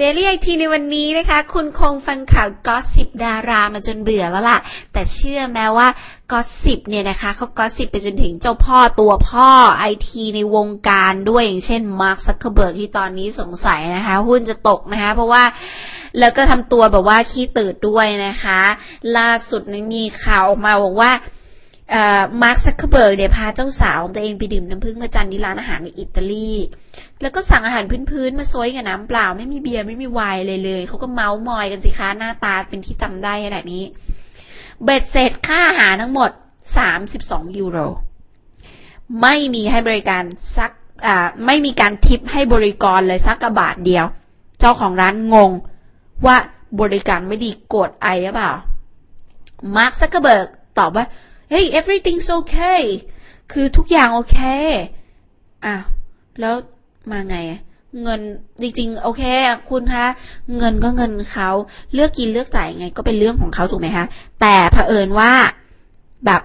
[0.00, 4.58] Daily IT ในวันนี้นะคะ คุณคงฟังข่าว gossip ดารามาจนเบื่อแล้วล่ะ
[4.92, 5.88] แต่เชื่อไหมว่า
[6.32, 15.42] gossip เนี่ยนะคะเขา gossip ไปจนถึงเจ้าพ่อตัวพ่อไอทีในวงการด้วยอย่างเช่น Mark Zuckerberg ที่ตอนนี้สงสัยนะคะ หุ้นจะตกนะคะ เพราะว่า
[16.18, 18.60] แล้วก็ทำตัวแบบว่าขี้ตืดด้วยนะคะ
[19.16, 21.10] ล่าสุดนี้มีข่าวออกมาบอกว่า
[22.42, 26.50] Mark Zuckerberg เนี่ยพาเจ้าสาวของตัวเองไปดื่มน้ำผึ้งพระจันทร์ที่ร้านอาหารในอิตาลี
[27.20, 33.84] แล้วก็สั่งอาหารพื้นๆมาซวยกับน้ำเปล่า ไม่มีเบียร์ไม่มีไวน์เลยเลย เขาก็เมาส์มอยกันสิคะหน้าตาเป็นที่จำได้ขนาดนี้
[34.84, 36.30] เบ็ดเสร็จค่าอาหารทั้งหมด
[36.94, 37.78] 32 ยูโร
[39.22, 40.22] ไม่มีให้บริการ
[40.56, 40.72] สัก
[41.46, 44.06] ไม่มีการทิปให้บริกรเลยสักกระบาทเดียว
[44.60, 45.50] เจ้าของร้านงง
[46.26, 46.36] ว่า
[46.80, 48.52] บริการไม่ดีโกรธอะไรหรือเปล่า
[49.76, 51.04] Mark Zuckerberg ตอบว่า
[51.50, 52.82] เฮ้ย everything's okay
[53.52, 54.38] คือทุกอย่างโอเค
[55.64, 55.82] อ้าว
[56.40, 56.54] แล้ว
[57.10, 57.36] มาไง
[58.02, 58.20] เงิน
[58.62, 59.22] จริงๆโอเค
[59.70, 60.06] คุณคะ
[60.58, 61.48] เงินก็เงินเขา
[61.94, 64.06] เลือกกินเลือกจ่ายไง ก็เป็นเรื่องของเขาถูกไหมคะ
[64.40, 65.32] แต่เผอิญว่า
[66.26, 66.42] แบบ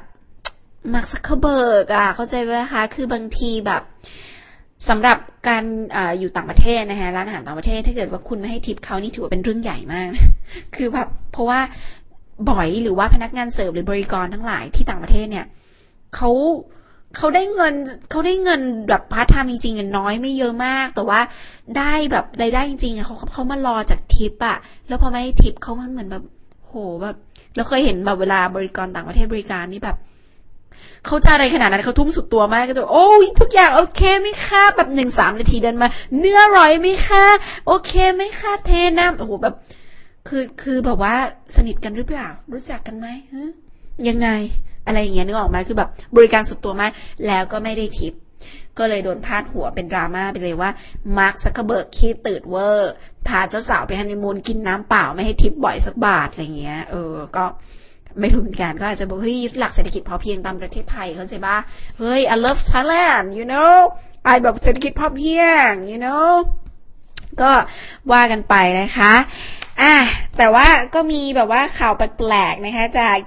[0.94, 3.82] Mark Zuckerberg อะเข้าใจไหมคะคือบางทีแบบ
[4.90, 5.64] สำหรับการ
[5.96, 10.08] อยู่ต่างประเทศนะคะร้านอาหารต่างประเทศ ถ้าเกิดว่าคุณไม่ให้ทิปเขานี่ถือว่าเป็นเรื่องใหญ่มาก
[10.76, 11.60] คือแบบเพราะว่า
[12.50, 15.46] บ๋อยหรือว่าพนักงานเสิร์ฟหรือบริกรทั้งหลายที่ต่างประเทศเนี่ย
[16.16, 16.30] เขา
[17.18, 17.74] เขาได้เงิน
[18.10, 21.20] เขาได้เงินแบบพาร์ทไทม์จริงๆน้อยไม่เยอะมาก แต่ว่า
[21.78, 26.24] ได้แบบรายได้จริงๆเขาเขามารอจากทิปอะแล้วพอไม่ให้ทิปเขามันเหมือนแบบ
[26.68, 27.16] โหแบบ
[27.56, 29.98] เราเคยเห็นแบบเวลาบริกรต่างประเทศบริการนี่แบบ
[31.06, 37.26] เขาจะอะไรขนาดนั้นเขาทุ่มสุดตัวมากก็จะโอ้ยทุกอย่างโอเคไหมคะแบบหนึ่งสามนาทีเดินมา เนื้ออร่อยไหมคะ
[37.68, 39.56] โอเคไหมคะเทน้ำโอ้โหแบบ
[40.28, 41.16] คือคือแบบว่า
[41.56, 43.08] สนิทกันหรือเปล่า รู้จักกันไหม
[44.08, 44.30] ยังไง
[44.86, 46.92] อะไรอย่างเงี้ยนึกออกไหมคือแบบบริการสุดตัวมาก
[47.28, 48.14] แล้วก็ไม่ได้ทิป
[48.78, 50.70] ก็เลยโดนพาดหัวเป็นดราม่าไปเลยว่า
[51.18, 52.94] มาร์คซักเคเบิร์กขี้ตืดเวอร์
[53.28, 57.44] พาเจ้าสาวไปฮันนีมูนกินน้ำเปล่าไม่ให้ทิปบ๋อยสักบาทอะไรเงี้ยเออก็
[58.20, 61.58] ไม่รู้เหมือนกันก็อาจจะบอกเฮ้ยหลักเศรษฐกิจพอเพียงตามประเทศไทยเขาใช่ปะ
[62.00, 63.76] เฮ้ย I love Thailand you know
[64.34, 66.30] I แบบเศรษฐกิจพอเพียง you know
[67.42, 67.52] ก็
[68.12, 69.14] ว่ากันไปนะคะ
[69.82, 69.96] อะ
[70.38, 73.18] แต่ว่าก็มีแบบว่าข่าวแปลกๆนะคะจาก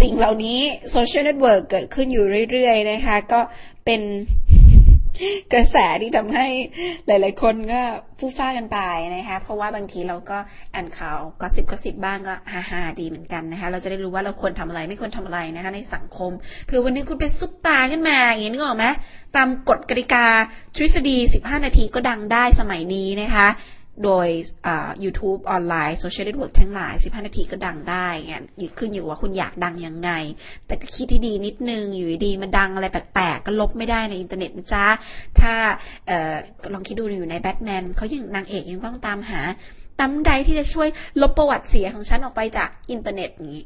[0.00, 0.58] สิ่งเหล่านี้
[0.90, 3.40] โซเชียลเน็ตเวิร์กเกิดขึ้นอยู่เรื่อยๆนะคะ ก็
[3.84, 4.00] เป็น
[5.52, 6.46] กระแสที่ทำให้
[7.06, 7.80] หลาย ๆ คนก็
[8.18, 8.78] ฟู่ฟ้ากันไป
[9.16, 10.38] นะคะ เพราะว่าบางทีเราก็
[10.74, 16.30] อ่านข่าว gossip gossip บ้างก็ฮาฮาดีเหมือนกันนะคะ เราจะได้รู้ว่าเราควรทำอะไรไม่ควรทำอะไรนะคะ ในสังคม
[16.64, 18.86] เผื่อวันนึงคุณเป็นซุปตาร์ขึ้นมาอย่างนี้นึกออกไหม
[19.36, 20.26] ตามกฎกติกา
[20.76, 23.48] ทฤษฎี 15 นาทีก็ดังได้สมัยนี้นะคะ
[24.04, 24.26] โดย
[25.04, 28.42] YouTube ออนไลน์โซเชียลเน็ตเวิร์กทั้งหลาย 15 นาทีก็ดังได้เงี้ย
[28.78, 30.10] ขึ้นอยู่ว่าคุณอยากดังยังไง
[30.66, 34.86] แต่ก็คิดที่ดีนิดนึง อยู่ดีมาดังอะไรแปลกๆ ก็ลบไม่ได้ในอินเทอร์เน็ตนะจ๊ะ
[35.40, 35.54] ถ้า
[36.10, 36.34] ออ
[36.74, 39.40] ลองคิดดูอยู่ในแบทแมนเขายังนางเอกยังต้องตามหา
[40.00, 40.88] thumb drive ที่จะช่วย
[41.20, 43.58] ลบประวัติเสียของฉันออกไปจากอินเทอร์เน็ตนี้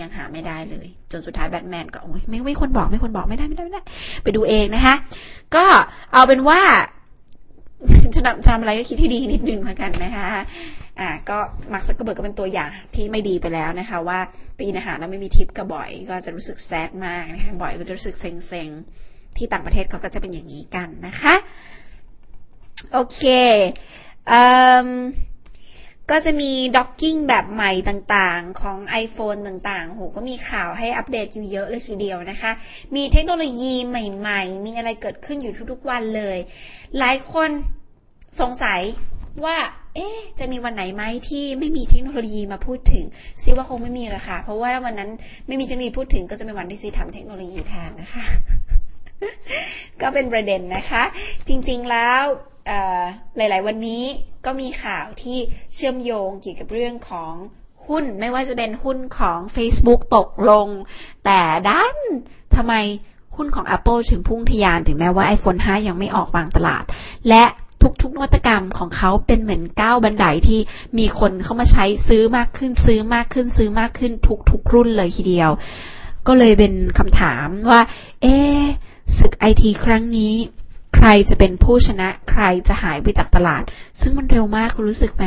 [0.00, 3.82] ยังหาไม่ได้เลย จนสุดท้ายแบทแมนก็โอ้ยไม่ไม่ควรบอกไม่ควรบอกไม่ได้ไม่ได้ไม่ได้
[4.22, 4.94] ไปดูเองนะคะ
[5.56, 5.64] ก็
[6.12, 6.60] เอาเป็นว่า
[8.14, 10.28] จะทำอะไรก็คิดที่ดีนิดนึงเหมือนกันนะคะ
[11.00, 11.38] อ่าก็
[11.72, 14.18] มาร์คซักเกร์เบิร์กก็เป็นตัวอย่างที่ไม่ดีไปแล้วนะคะ ว่า
[14.58, 21.34] ปีอาหารแล้วไม่มีทิปก็บ่อย ก็จะรู้สึกแซดมากนะคะบ่อยก็จะรู้สึกเซ็งๆ ที่ต่างประเทศเขาก็จะเป็นอย่างนี้กันนะคะ
[22.92, 23.22] โอเค
[24.30, 24.42] อื
[24.86, 24.88] ม
[26.10, 32.52] ก็จะมีด็อกกิ้งแบบใหม่ต่างๆ ของ iPhone ต่างๆ โห ก็มีข่าวให้อัปเดตอยู่เยอะเลยทีเดียวนะคะ
[32.94, 36.38] มีเทคโนโลยีใหม่ๆ มีอะไรเกิดขึ้นอยู่ทุกๆวันเลย
[36.98, 37.50] หลายคน
[38.40, 38.80] สงสัย
[39.44, 39.56] ว่า
[39.94, 40.08] เอ๊
[40.38, 43.04] จะมีวันไหนไหมที่ไม่มีเทคโนโลยีมาพูดถึง
[43.42, 45.10] ซิว่าคงไม่มีละค่ะ เพราะว่าวันนั้น
[45.46, 48.24] ไม่มีเทคโนโลยีพูดถึงก็จะเป็นวันที่ซีทำเทคโนโลยีแทนนะคะ
[50.00, 51.02] ก็เป็นประเด็นนะคะ
[51.48, 52.22] จริงๆแล้ว
[53.36, 54.02] หลาย ๆ วันนี้
[54.46, 55.38] ก็มีข่าวที่
[55.74, 57.32] เชื่อมโยงเกี่ยวกับเรื่องของ
[57.86, 60.68] หุ้น ไม่ว่าจะเป็นหุ้นของ Facebook ตกลง
[61.24, 61.40] แต่
[61.70, 61.96] ด้าน
[62.56, 62.74] ทำไม
[63.36, 66.84] หุ้นของ Apple ถึงพุ่งทะยานถึงแม้ว่า iPhone 5 ยังไม่ออกวางตลาด
[67.28, 67.44] และ
[68.02, 70.60] ทุกๆนวัตกรรมของเขาเป็นเหมือนก้าวบันไดที่
[70.98, 74.12] มีคนเข้ามาใช้ซื้อมากขึ้นซื้อมากขึ้นซื้อมากขึ้น
[74.50, 75.50] ทุกๆรุ่นเลยทีเดียว
[76.26, 77.80] ก็เลยเป็นคำถามว่า
[78.22, 78.34] เอ๊
[79.18, 80.34] ศึกไอทีครั้งนี้
[80.96, 83.62] ใครจะเป็นผู้ชนะใครจะหายไปจากตลาด
[84.00, 85.24] ซึ่งมันเร็วมากคุณรู้สึกไหม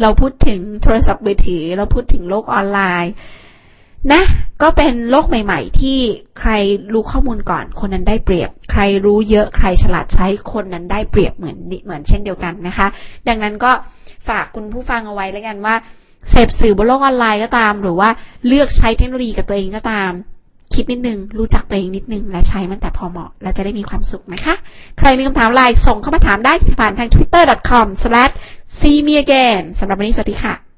[0.00, 3.12] เราพูดถึงโทรศัพท์มือถือเราพูดถึงโลกออนไลน์
[4.12, 4.22] นะ
[4.62, 5.98] ก็เป็นโลกใหม่ ๆ ที่
[6.38, 6.50] ใคร
[6.92, 12.86] รู้ข้อมูลก่อนคนนั้นได้เปรียบ ใครรู้เยอะใครฉลาดใช้คนนั้นได้เปรียบเหมือนเหมือนเช่นเดียวกันนะคะ
[13.28, 13.72] ดังนั้นก็
[14.28, 15.74] ฝากคุณผู้ฟังเอาไว้แล้วกันว่า
[16.28, 18.08] เสพสื่อบนโลกออนไลน์ก็ตาม หรือว่า
[18.46, 20.10] เลือกใช้เทคโนโลยีกับตัวเองก็ตาม
[20.74, 24.54] คิดนิดนึง รู้จักตัวเองนิดนึง และใช้มันแต่พอเหมาะ และจะได้มีความสุขนะคะ
[24.98, 30.73] ใครมีคำถามอะไรส่งเข้ามาถามได้ผ่านทาง twitter.com/see me again สำหรับวันนี้สวัสดีค่ะ